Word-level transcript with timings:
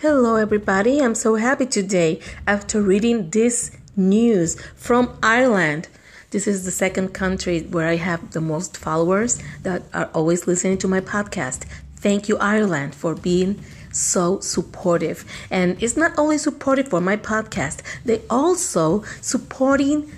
Hello, 0.00 0.36
everybody. 0.36 1.00
I'm 1.00 1.16
so 1.16 1.34
happy 1.34 1.66
today 1.66 2.20
after 2.46 2.80
reading 2.80 3.30
this 3.30 3.72
news 3.96 4.54
from 4.76 5.18
Ireland. 5.24 5.88
This 6.30 6.46
is 6.46 6.64
the 6.64 6.70
second 6.70 7.08
country 7.14 7.62
where 7.62 7.88
I 7.88 7.96
have 7.96 8.30
the 8.30 8.40
most 8.40 8.76
followers 8.76 9.42
that 9.64 9.82
are 9.92 10.08
always 10.14 10.46
listening 10.46 10.78
to 10.78 10.86
my 10.86 11.00
podcast. 11.00 11.64
Thank 11.96 12.28
you, 12.28 12.38
Ireland, 12.38 12.94
for 12.94 13.16
being 13.16 13.60
so 13.90 14.38
supportive. 14.38 15.24
And 15.50 15.82
it's 15.82 15.96
not 15.96 16.16
only 16.16 16.38
supportive 16.38 16.86
for 16.86 17.00
my 17.00 17.16
podcast, 17.16 17.82
they 18.04 18.22
also 18.30 19.02
supporting 19.20 20.12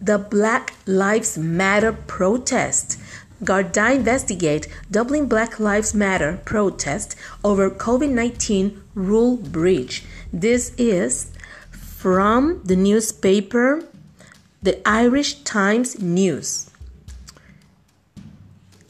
the 0.00 0.18
Black 0.18 0.74
Lives 0.86 1.36
Matter 1.36 1.90
protest. 1.92 3.00
Garda 3.44 3.92
investigate 3.92 4.68
Dublin 4.90 5.26
Black 5.26 5.60
Lives 5.60 5.94
Matter 5.94 6.40
protest 6.44 7.14
over 7.44 7.70
COVID 7.70 8.10
19 8.10 8.82
rule 8.94 9.36
breach. 9.36 10.04
This 10.32 10.72
is 10.78 11.30
from 11.70 12.62
the 12.64 12.76
newspaper 12.76 13.84
The 14.62 14.86
Irish 14.88 15.42
Times 15.42 16.00
News. 16.00 16.70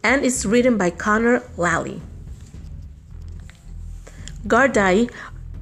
And 0.03 0.25
it's 0.25 0.45
written 0.45 0.79
by 0.79 0.91
Conor 0.91 1.43
Lally. 1.57 2.01
Gardaí 4.47 5.11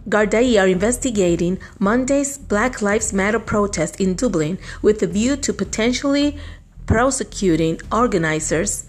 Gardaí 0.08 0.60
are 0.60 0.66
investigating 0.66 1.60
Monday's 1.78 2.36
Black 2.36 2.82
Lives 2.82 3.12
Matter 3.12 3.38
protest 3.38 4.00
in 4.00 4.14
Dublin 4.14 4.58
with 4.82 5.00
a 5.02 5.06
view 5.06 5.36
to 5.36 5.52
potentially 5.52 6.36
prosecuting 6.86 7.80
organizers 7.92 8.84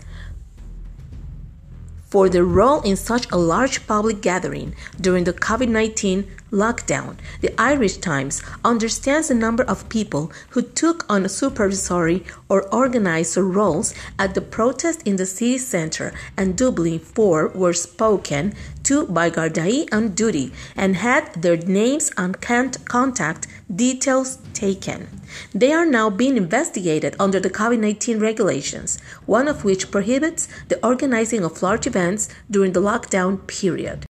for 2.13 2.29
their 2.29 2.45
role 2.45 2.79
in 2.81 2.95
such 2.95 3.25
a 3.31 3.37
large 3.53 3.87
public 3.87 4.21
gathering 4.21 4.75
during 5.01 5.23
the 5.23 5.33
COVID 5.33 5.67
19 5.67 6.27
lockdown. 6.53 7.17
The 7.41 7.53
Irish 7.59 7.97
Times 7.97 8.41
understands 8.63 9.27
the 9.27 9.35
number 9.35 9.63
of 9.63 9.89
people 9.89 10.31
who 10.51 10.61
took 10.61 11.05
on 11.09 11.27
supervisory 11.27 12.23
or 12.47 12.73
organizer 12.73 13.43
roles 13.43 13.93
at 14.19 14.35
the 14.35 14.41
protest 14.41 15.01
in 15.03 15.15
the 15.15 15.25
city 15.25 15.57
centre 15.57 16.13
and 16.37 16.55
Dublin 16.55 16.99
4 16.99 17.49
were 17.49 17.73
spoken 17.73 18.53
to 18.83 19.07
by 19.07 19.29
Gardaí 19.29 19.87
on 19.91 20.09
duty 20.09 20.51
and 20.75 20.97
had 20.97 21.33
their 21.41 21.57
names 21.57 22.11
and 22.17 22.39
contact 22.39 23.47
details 23.73 24.37
taken. 24.53 25.07
They 25.53 25.73
are 25.73 25.85
now 25.85 26.09
being 26.09 26.37
investigated 26.37 27.15
under 27.19 27.39
the 27.39 27.49
COVID 27.49 27.79
19 27.79 28.19
regulations, 28.19 28.99
one 29.25 29.47
of 29.47 29.63
which 29.63 29.89
prohibits 29.89 30.47
the 30.67 30.85
organizing 30.85 31.43
of 31.43 31.63
large 31.63 31.87
events 31.87 32.29
during 32.51 32.73
the 32.73 32.81
lockdown 32.81 33.47
period. 33.47 34.05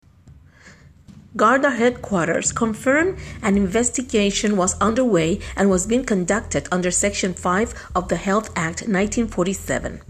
Garda 1.35 1.71
headquarters 1.71 2.51
confirmed 2.51 3.17
an 3.41 3.57
investigation 3.57 4.55
was 4.55 4.79
underway 4.79 5.39
and 5.55 5.67
was 5.67 5.87
being 5.87 6.05
conducted 6.05 6.67
under 6.71 6.91
Section 6.91 7.33
5 7.33 7.89
of 7.95 8.07
the 8.07 8.17
Health 8.17 8.49
Act 8.55 8.81
1947. 8.81 10.01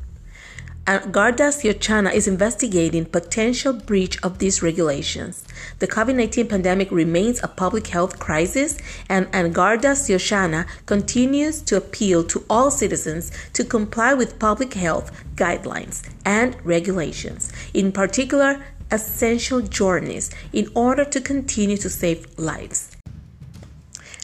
Uh, 0.85 0.99
Garda 0.99 1.44
Síochána 1.44 2.13
is 2.13 2.28
investigating 2.28 3.06
potential 3.06 3.72
breach 3.72 4.22
of 4.22 4.39
these 4.39 4.61
regulations. 4.61 5.45
The 5.79 5.88
COVID-19 5.88 6.50
pandemic 6.50 6.91
remains 6.91 7.41
a 7.41 7.47
public 7.47 7.88
health 7.88 8.19
crisis 8.19 8.78
and, 9.07 9.29
and 9.31 9.55
Garda 9.55 9.94
Síochána 9.94 10.67
continues 10.85 11.61
to 11.61 11.78
appeal 11.78 12.25
to 12.25 12.44
all 12.50 12.69
citizens 12.69 13.31
to 13.53 13.63
comply 13.63 14.13
with 14.13 14.40
public 14.40 14.73
health 14.73 15.23
guidelines 15.35 16.05
and 16.25 16.57
regulations, 16.66 17.53
in 17.73 17.94
particular 17.94 18.61
essential 18.91 19.61
journeys, 19.61 20.31
in 20.51 20.69
order 20.75 21.05
to 21.05 21.21
continue 21.21 21.77
to 21.77 21.89
save 21.89 22.27
lives. 22.38 22.95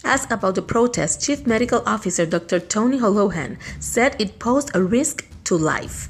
Asked 0.03 0.31
about 0.31 0.56
the 0.56 0.62
protest, 0.62 1.22
Chief 1.22 1.46
Medical 1.46 1.84
Officer 1.86 2.25
Dr. 2.25 2.59
Tony 2.59 3.00
Holohan 3.00 3.58
said 3.80 4.16
it 4.19 4.40
posed 4.40 4.75
a 4.75 4.81
risk 4.81 5.25
to 5.44 5.58
life. 5.58 6.09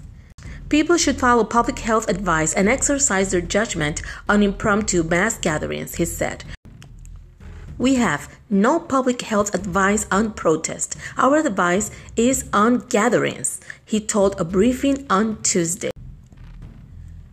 People 0.70 0.98
should 0.98 1.18
follow 1.18 1.44
public 1.44 1.80
health 1.80 2.08
advice 2.08 2.54
and 2.54 2.70
exercise 2.70 3.32
their 3.32 3.42
judgment 3.42 4.04
on 4.30 4.44
impromptu 4.44 5.02
mass 5.02 5.40
gatherings, 5.40 5.96
he 5.96 6.06
said. 6.06 6.44
We 7.80 7.96
have 7.96 8.30
no 8.50 8.80
public 8.80 9.22
health 9.22 9.56
advice 9.56 10.06
on 10.12 10.34
protest. 10.34 10.96
Our 11.18 11.38
advice 11.38 11.90
is 12.16 12.48
on 12.54 12.80
gatherings, 12.90 13.60
he 13.84 14.00
told 14.00 14.40
a 14.40 14.44
briefing 14.44 15.08
on 15.10 15.42
Tuesday. 15.42 15.90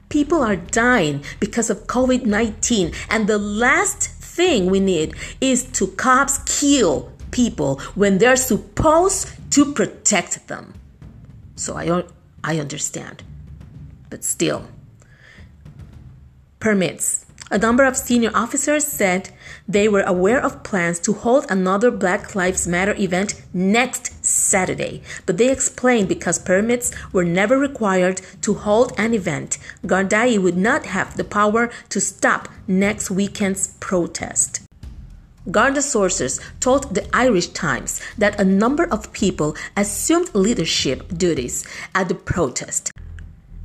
People 0.08 0.42
are 0.42 0.56
dying 0.56 1.24
because 1.40 1.70
of 1.70 1.86
COVID 1.86 2.24
19, 2.24 2.92
and 3.10 3.26
the 3.26 3.38
last 3.38 4.02
thing 4.02 4.66
we 4.66 4.80
need 4.80 5.14
is 5.40 5.64
to 5.72 5.86
cops 5.88 6.38
kill 6.60 7.10
people 7.30 7.80
when 7.94 8.18
they're 8.18 8.36
supposed 8.36 9.28
to 9.50 9.72
protect 9.72 10.48
them. 10.48 10.74
So 11.56 11.76
I 11.76 12.04
I 12.44 12.58
understand. 12.60 13.24
But 14.10 14.22
still. 14.22 14.68
Permits. 16.60 17.26
A 17.48 17.58
number 17.58 17.84
of 17.84 17.96
senior 17.96 18.32
officers 18.34 18.84
said 18.84 19.30
they 19.68 19.88
were 19.88 20.02
aware 20.02 20.44
of 20.44 20.64
plans 20.64 20.98
to 21.00 21.12
hold 21.12 21.46
another 21.48 21.92
Black 21.92 22.34
Lives 22.34 22.66
Matter 22.66 22.94
event 22.98 23.40
next 23.54 24.24
Saturday, 24.24 25.00
but 25.26 25.38
they 25.38 25.52
explained 25.52 26.08
because 26.08 26.40
permits 26.40 26.90
were 27.12 27.22
never 27.22 27.56
required 27.56 28.20
to 28.42 28.54
hold 28.54 28.92
an 28.98 29.14
event, 29.14 29.58
Gardaí 29.86 30.42
would 30.42 30.56
not 30.56 30.86
have 30.86 31.16
the 31.16 31.22
power 31.22 31.70
to 31.90 32.00
stop 32.00 32.48
next 32.66 33.12
weekend's 33.12 33.68
protest. 33.78 34.62
Garda 35.48 35.82
sources 35.82 36.40
told 36.58 36.96
the 36.96 37.06
Irish 37.14 37.48
Times 37.50 38.00
that 38.18 38.40
a 38.40 38.44
number 38.44 38.92
of 38.92 39.12
people 39.12 39.54
assumed 39.76 40.34
leadership 40.34 41.16
duties 41.16 41.64
at 41.94 42.08
the 42.08 42.16
protest. 42.16 42.90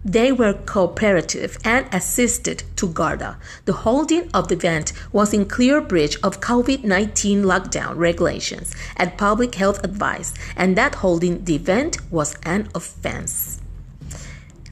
They 0.03 0.31
were 0.31 0.53
cooperative 0.53 1.57
and 1.63 1.85
assisted 1.93 2.63
to 2.77 2.87
Garda. 2.87 3.37
The 3.65 3.73
holding 3.73 4.31
of 4.33 4.47
the 4.47 4.55
event 4.55 4.93
was 5.11 5.31
in 5.31 5.45
clear 5.45 5.79
breach 5.79 6.17
of 6.23 6.41
COVID 6.41 6.83
19 6.83 7.43
lockdown 7.43 7.95
regulations 7.97 8.73
and 8.97 9.15
public 9.15 9.55
health 9.55 9.83
advice, 9.83 10.33
and 10.55 10.75
that 10.75 10.95
holding 10.95 11.45
the 11.45 11.55
event 11.55 11.97
was 12.11 12.35
an 12.43 12.69
offense. 12.73 13.61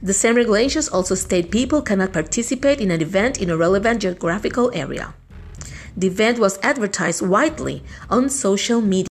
The 0.02 0.14
same 0.14 0.34
regulations 0.34 0.88
also 0.88 1.14
state 1.14 1.50
people 1.50 1.82
cannot 1.82 2.12
participate 2.12 2.80
in 2.80 2.90
an 2.90 3.00
event 3.00 3.40
in 3.40 3.50
a 3.50 3.56
relevant 3.56 4.00
geographical 4.00 4.70
area. 4.74 5.14
The 5.96 6.06
event 6.08 6.38
was 6.38 6.58
advertised 6.62 7.22
widely 7.22 7.84
on 8.08 8.30
social 8.30 8.80
media. 8.80 9.09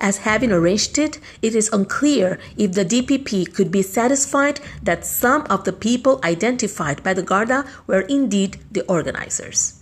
As 0.00 0.18
having 0.18 0.52
arranged 0.52 0.96
it, 0.98 1.18
it 1.42 1.54
is 1.54 1.70
unclear 1.72 2.38
if 2.56 2.72
the 2.72 2.84
DPP 2.84 3.52
could 3.52 3.70
be 3.70 3.82
satisfied 3.82 4.60
that 4.82 5.04
some 5.04 5.42
of 5.50 5.64
the 5.64 5.72
people 5.72 6.20
identified 6.22 7.02
by 7.02 7.14
the 7.14 7.22
Garda 7.22 7.64
were 7.86 8.02
indeed 8.02 8.58
the 8.70 8.84
organizers. 8.86 9.74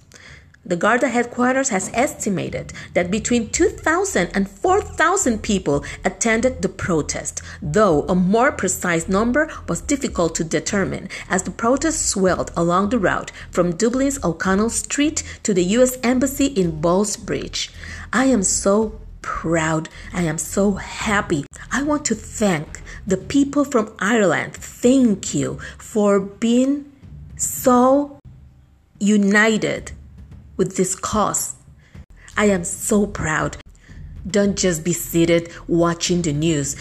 The 0.65 0.75
Garda 0.75 1.09
headquarters 1.09 1.69
has 1.69 1.93
estimated 1.95 2.73
that 2.95 3.09
between 3.09 3.51
2,000 3.51 4.31
and 4.35 4.51
4,000 4.51 5.41
people 5.41 5.85
attended 6.05 6.61
the 6.61 6.69
protest, 6.69 7.41
though 7.63 8.03
a 8.09 8.17
more 8.17 8.51
precise 8.51 9.09
number 9.09 9.49
was 9.69 9.81
difficult 9.81 10.35
to 10.35 10.43
determine 10.43 11.09
as 11.31 11.45
the 11.45 11.53
protest 11.53 12.09
swelled 12.09 12.51
along 12.57 12.89
the 12.89 12.99
route 12.99 13.31
from 13.53 13.77
Dublin's 13.77 14.19
O'Connell 14.25 14.71
Street 14.71 15.23
to 15.45 15.55
the 15.55 15.63
U.S. 15.77 15.99
Embassy 16.03 16.47
in 16.47 16.81
Ballsbridge. 16.81 17.71
I 18.13 18.25
am 18.25 18.43
so 18.43 18.99
proud. 19.27 19.89
I 20.15 20.23
am 20.23 20.39
so 20.39 20.75
happy. 20.75 21.45
I 21.73 21.83
want 21.83 22.05
to 22.07 22.15
thank 22.15 22.81
the 23.07 23.17
people 23.17 23.65
from 23.65 23.93
Ireland. 23.99 24.55
Thank 24.55 25.35
you 25.35 25.59
for 25.79 26.21
being 26.21 26.93
so 27.37 28.21
united 29.01 29.91
with 30.57 30.77
this 30.77 30.95
cause. 30.95 31.57
I 32.37 32.47
am 32.47 32.63
so 32.63 33.07
proud. 33.07 33.57
Don't 34.25 34.57
just 34.57 34.85
be 34.85 34.93
seated 34.93 35.51
watching 35.67 36.23
the 36.23 36.33
news. 36.33 36.77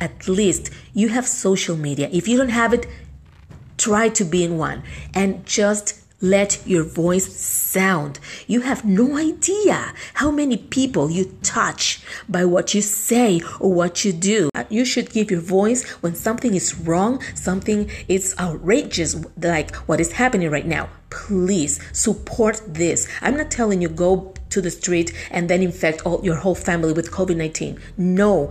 At 0.00 0.26
least 0.26 0.70
you 0.92 1.08
have 1.10 1.28
social 1.28 1.76
media. 1.76 2.08
If 2.12 2.26
you 2.26 2.36
don't 2.36 2.56
have 2.62 2.74
it, 2.74 2.86
try 3.76 4.08
to 4.08 4.24
be 4.24 4.42
in 4.42 4.58
one 4.58 4.82
and 5.14 5.46
just 5.46 6.02
Let 6.20 6.66
your 6.66 6.82
voice 6.82 7.32
sound. 7.32 8.18
You 8.48 8.62
have 8.62 8.84
no 8.84 9.16
idea 9.16 9.94
how 10.14 10.32
many 10.32 10.56
people 10.56 11.12
you 11.12 11.26
touch 11.44 12.00
by 12.28 12.44
what 12.44 12.74
you 12.74 12.82
say 12.82 13.40
or 13.60 13.72
what 13.72 14.04
you 14.04 14.12
do. 14.12 14.50
Uh, 14.52 14.64
you 14.68 14.84
should 14.84 15.10
give 15.10 15.30
your 15.30 15.40
voice 15.40 15.88
when 16.02 16.16
something 16.16 16.56
is 16.56 16.76
wrong, 16.76 17.22
something 17.36 17.88
is 18.08 18.34
outrageous, 18.36 19.14
like 19.40 19.76
what 19.86 20.00
is 20.00 20.10
happening 20.10 20.50
right 20.50 20.66
now. 20.66 20.88
Please 21.08 21.78
support 21.92 22.62
this. 22.66 23.06
I'm 23.22 23.36
not 23.36 23.52
telling 23.52 23.80
you 23.80 23.88
go 23.88 24.34
to 24.50 24.60
the 24.60 24.72
street 24.72 25.12
and 25.30 25.48
then 25.48 25.62
infect 25.62 26.04
all 26.04 26.20
your 26.24 26.34
whole 26.34 26.56
family 26.56 26.92
with 26.92 27.12
COVID-19. 27.12 27.78
No. 27.96 28.50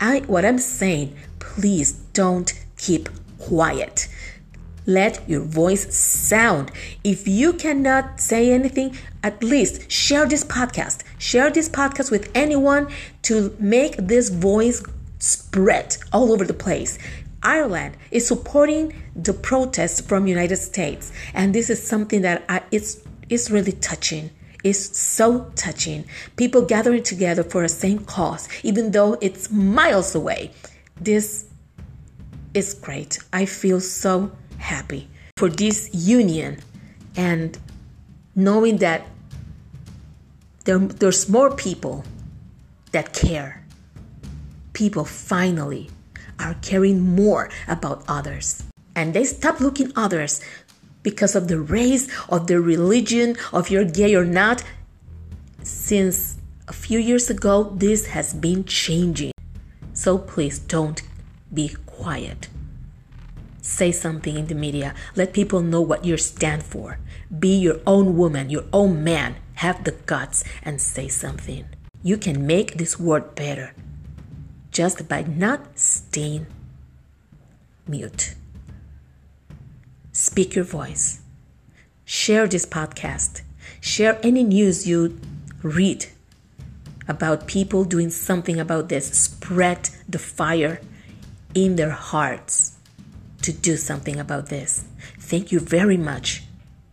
I 0.00 0.24
what 0.26 0.44
I'm 0.44 0.58
saying, 0.58 1.16
please 1.38 1.92
don't 1.92 2.52
keep 2.76 3.08
quiet. 3.38 4.08
Let 4.86 5.28
your 5.28 5.40
voice 5.40 5.94
sound. 5.94 6.70
If 7.02 7.26
you 7.26 7.52
cannot 7.52 8.20
say 8.20 8.52
anything, 8.52 8.96
at 9.22 9.42
least 9.42 9.90
share 9.90 10.26
this 10.26 10.44
podcast. 10.44 11.02
Share 11.18 11.50
this 11.50 11.68
podcast 11.68 12.10
with 12.10 12.30
anyone 12.34 12.88
to 13.22 13.56
make 13.58 13.96
this 13.96 14.28
voice 14.28 14.82
spread 15.18 15.96
all 16.12 16.32
over 16.32 16.44
the 16.44 16.54
place. 16.54 16.98
Ireland 17.42 17.96
is 18.10 18.26
supporting 18.26 18.94
the 19.14 19.32
protests 19.32 20.00
from 20.00 20.26
United 20.26 20.56
States, 20.56 21.12
and 21.34 21.54
this 21.54 21.68
is 21.70 21.82
something 21.82 22.22
that 22.22 22.44
I, 22.48 22.62
it's 22.70 23.02
it's 23.28 23.50
really 23.50 23.72
touching. 23.72 24.30
It's 24.64 24.96
so 24.98 25.50
touching. 25.54 26.06
People 26.36 26.62
gathering 26.62 27.02
together 27.02 27.44
for 27.44 27.62
a 27.62 27.68
same 27.68 28.00
cause, 28.00 28.48
even 28.62 28.90
though 28.92 29.16
it's 29.20 29.50
miles 29.50 30.14
away. 30.14 30.52
This 31.00 31.46
is 32.54 32.74
great. 32.74 33.18
I 33.32 33.44
feel 33.46 33.80
so 33.80 34.32
happy 34.58 35.08
for 35.36 35.48
this 35.48 35.90
union 35.92 36.58
and 37.16 37.58
knowing 38.34 38.78
that 38.78 39.06
there, 40.64 40.78
there's 40.78 41.28
more 41.28 41.54
people 41.54 42.04
that 42.92 43.12
care. 43.12 43.64
People 44.72 45.04
finally 45.04 45.90
are 46.38 46.54
caring 46.60 47.00
more 47.00 47.50
about 47.68 48.04
others. 48.08 48.64
And 48.94 49.14
they 49.14 49.24
stop 49.24 49.60
looking 49.60 49.92
others 49.96 50.40
because 51.02 51.36
of 51.36 51.48
the 51.48 51.60
race, 51.60 52.08
of 52.28 52.46
the 52.46 52.60
religion, 52.60 53.36
of 53.52 53.70
you're 53.70 53.84
gay 53.84 54.14
or 54.14 54.24
not. 54.24 54.64
Since 55.62 56.36
a 56.68 56.72
few 56.72 56.98
years 56.98 57.30
ago, 57.30 57.64
this 57.76 58.06
has 58.06 58.34
been 58.34 58.64
changing. 58.64 59.32
So 59.92 60.18
please 60.18 60.58
don't 60.58 61.00
be 61.52 61.76
quiet. 61.86 62.48
Say 63.66 63.90
something 63.90 64.36
in 64.36 64.46
the 64.46 64.54
media. 64.54 64.94
Let 65.16 65.32
people 65.32 65.60
know 65.60 65.80
what 65.80 66.04
you 66.04 66.16
stand 66.18 66.62
for. 66.62 67.00
Be 67.36 67.58
your 67.58 67.80
own 67.84 68.16
woman, 68.16 68.48
your 68.48 68.62
own 68.72 69.02
man. 69.02 69.34
Have 69.54 69.82
the 69.82 69.90
guts 69.90 70.44
and 70.62 70.80
say 70.80 71.08
something. 71.08 71.66
You 72.00 72.16
can 72.16 72.46
make 72.46 72.74
this 72.74 72.98
world 73.00 73.34
better 73.34 73.74
just 74.70 75.08
by 75.08 75.22
not 75.22 75.80
staying 75.80 76.46
mute. 77.88 78.36
Speak 80.12 80.54
your 80.54 80.64
voice. 80.64 81.20
Share 82.04 82.46
this 82.46 82.66
podcast. 82.66 83.42
Share 83.80 84.20
any 84.22 84.44
news 84.44 84.86
you 84.86 85.18
read 85.64 86.06
about 87.08 87.48
people 87.48 87.82
doing 87.82 88.10
something 88.10 88.60
about 88.60 88.90
this. 88.90 89.10
Spread 89.18 89.90
the 90.08 90.20
fire 90.20 90.80
in 91.52 91.74
their 91.74 91.90
hearts 91.90 92.75
to 93.46 93.52
do 93.52 93.76
something 93.76 94.18
about 94.18 94.48
this. 94.48 94.84
Thank 95.20 95.52
you 95.52 95.60
very 95.60 95.96
much. 95.96 96.42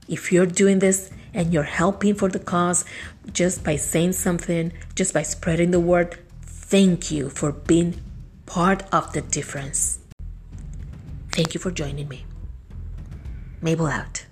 If 0.07 0.31
you're 0.31 0.45
doing 0.45 0.79
this 0.79 1.09
and 1.33 1.51
you're 1.51 1.63
helping 1.63 2.13
for 2.13 2.29
the 2.29 2.39
cause 2.39 2.85
just 3.31 3.63
by 3.63 3.75
saying 3.75 4.13
something, 4.13 4.71
just 4.93 5.15
by 5.15 5.23
spreading 5.23 5.71
the 5.71 5.79
word, 5.79 6.19
thank 6.43 7.09
you 7.09 7.29
for 7.29 7.51
being 7.51 7.99
part 8.45 8.83
of 8.93 9.13
the 9.13 9.21
difference. 9.21 9.97
Thank 11.31 11.55
you 11.55 11.59
for 11.59 11.71
joining 11.71 12.07
me. 12.07 12.25
Mabel 13.59 13.87
out. 13.87 14.27